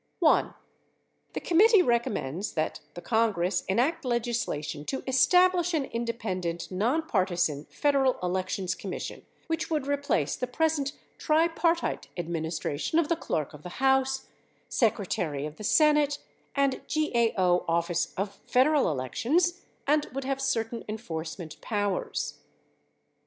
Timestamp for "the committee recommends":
1.33-2.53